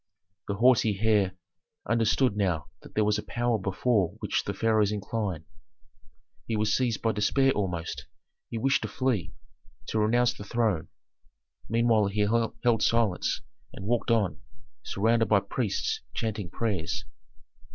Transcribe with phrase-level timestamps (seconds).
[0.47, 1.33] The haughty heir
[1.87, 5.45] understood now that there was a power before which the pharaohs incline.
[6.47, 8.07] He was seized by despair almost;
[8.49, 9.35] he wished to flee,
[9.89, 10.87] to renounce the throne.
[11.69, 13.41] Meanwhile he held silence
[13.73, 14.39] and walked on,
[14.81, 17.05] surrounded by priests chanting prayers.